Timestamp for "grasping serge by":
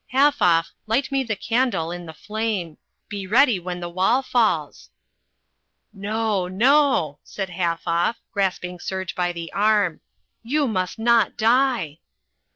8.33-9.31